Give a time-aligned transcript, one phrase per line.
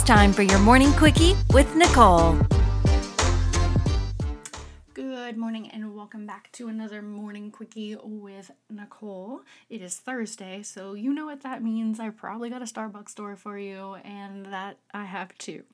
[0.00, 2.38] It's time for your morning quickie with Nicole.
[4.94, 9.42] Good morning and welcome back to another morning quickie with Nicole.
[9.68, 12.00] It is Thursday, so you know what that means.
[12.00, 15.64] I probably got a Starbucks store for you, and that I have too.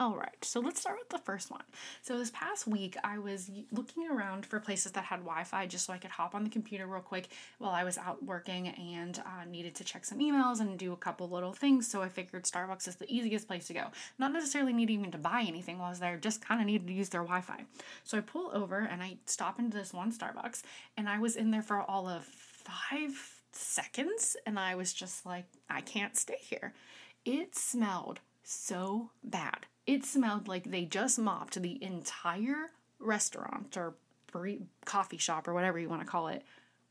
[0.00, 1.64] All right, so let's start with the first one.
[2.02, 5.86] So, this past week, I was looking around for places that had Wi Fi just
[5.86, 7.26] so I could hop on the computer real quick
[7.58, 10.96] while I was out working and uh, needed to check some emails and do a
[10.96, 11.88] couple little things.
[11.88, 13.86] So, I figured Starbucks is the easiest place to go.
[14.20, 16.86] Not necessarily needing even to buy anything while I was there, just kind of needed
[16.86, 17.64] to use their Wi Fi.
[18.04, 20.62] So, I pull over and I stop into this one Starbucks,
[20.96, 25.46] and I was in there for all of five seconds, and I was just like,
[25.68, 26.72] I can't stay here.
[27.24, 32.70] It smelled so bad it smelled like they just mopped the entire
[33.00, 33.94] restaurant or
[34.84, 36.42] coffee shop or whatever you want to call it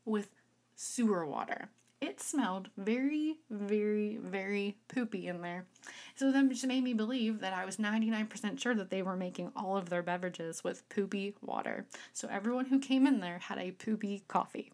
[0.04, 0.28] with
[0.74, 1.68] sewer water.
[2.00, 5.64] It smelled very, very, very poopy in there.
[6.16, 9.52] So that just made me believe that I was 99% sure that they were making
[9.54, 11.86] all of their beverages with poopy water.
[12.12, 14.72] So everyone who came in there had a poopy coffee.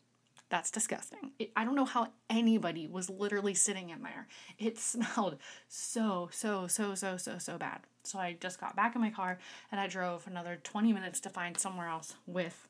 [0.55, 1.33] That's disgusting.
[1.41, 4.29] It, I don't know how anybody was literally sitting in there.
[4.57, 7.81] It smelled so, so, so, so, so, so bad.
[8.05, 9.41] So I just got back in my car
[9.73, 12.69] and I drove another 20 minutes to find somewhere else with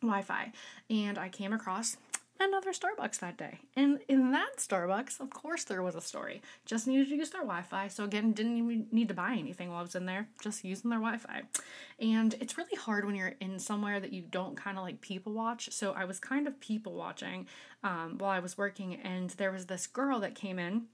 [0.00, 0.52] Wi Fi.
[0.90, 1.96] And I came across
[2.42, 3.58] another Starbucks that day.
[3.76, 6.42] And in that Starbucks, of course, there was a story.
[6.64, 7.88] Just needed to use their Wi Fi.
[7.88, 10.90] So, again, didn't even need to buy anything while I was in there, just using
[10.90, 11.42] their Wi Fi.
[11.98, 15.32] And it's really hard when you're in somewhere that you don't kind of like people
[15.32, 15.70] watch.
[15.72, 17.46] So, I was kind of people watching
[17.82, 20.84] um, while I was working, and there was this girl that came in,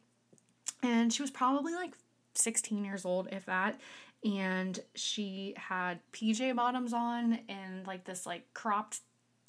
[0.83, 1.95] and she was probably like
[2.35, 3.81] 16 years old, if that.
[4.25, 9.01] And she had PJ bottoms on and like this like cropped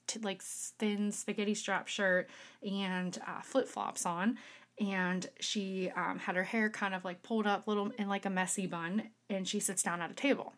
[0.09, 2.29] t- like thin spaghetti strap shirt
[2.67, 4.37] and uh, flip flops on.
[4.79, 8.29] And she um, had her hair kind of like pulled up little in like a
[8.29, 9.09] messy bun.
[9.29, 10.53] And she sits down at a table.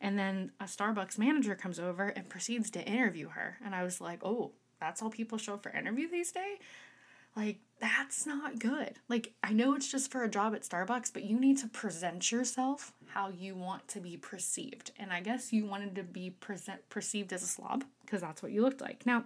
[0.00, 3.58] And then a Starbucks manager comes over and proceeds to interview her.
[3.64, 6.58] And I was like, oh, that's all people show for interview these days?
[7.36, 8.96] Like, that's not good.
[9.08, 12.30] Like, I know it's just for a job at Starbucks, but you need to present
[12.30, 14.90] yourself how you want to be perceived.
[14.98, 18.52] And I guess you wanted to be present perceived as a slob because that's what
[18.52, 19.06] you looked like.
[19.06, 19.24] Now,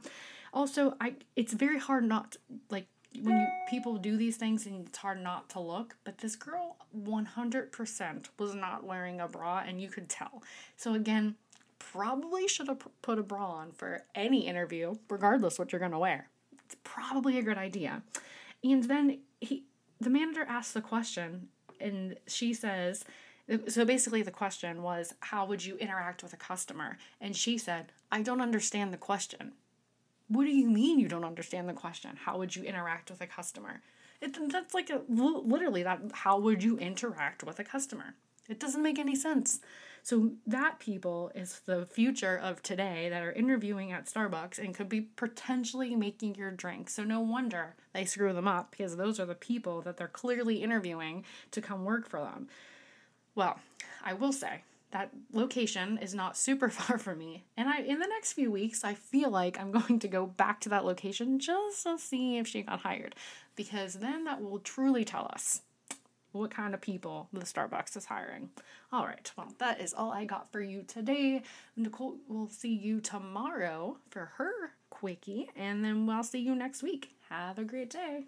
[0.52, 2.36] also, I it's very hard not
[2.70, 2.86] like
[3.20, 6.76] when you people do these things and it's hard not to look, but this girl
[6.96, 10.42] 100% was not wearing a bra and you could tell.
[10.76, 11.36] So again,
[11.78, 15.98] probably should have put a bra on for any interview, regardless what you're going to
[15.98, 16.28] wear.
[16.74, 18.02] It's probably a good idea.
[18.64, 19.64] And then he
[20.00, 21.48] the manager asks the question
[21.80, 23.04] and she says
[23.68, 26.98] so basically the question was how would you interact with a customer?
[27.20, 29.52] And she said i don't understand the question.
[30.26, 32.16] What do you mean you don't understand the question?
[32.24, 33.82] How would you interact with a customer?
[34.20, 38.14] It, that's like a, literally that how would you interact with a customer
[38.48, 39.60] it doesn't make any sense
[40.02, 44.88] so that people is the future of today that are interviewing at starbucks and could
[44.88, 49.26] be potentially making your drink so no wonder they screw them up because those are
[49.26, 52.48] the people that they're clearly interviewing to come work for them
[53.34, 53.58] well,
[54.02, 54.62] I will say
[54.92, 57.44] that location is not super far from me.
[57.56, 60.60] And I in the next few weeks, I feel like I'm going to go back
[60.62, 63.14] to that location just to see if she got hired
[63.56, 65.62] because then that will truly tell us
[66.34, 68.50] what kind of people the Starbucks is hiring.
[68.92, 71.42] All right, well, that is all I got for you today.
[71.76, 74.52] Nicole will see you tomorrow for her
[74.90, 77.16] quickie, and then we'll see you next week.
[77.28, 78.26] Have a great day.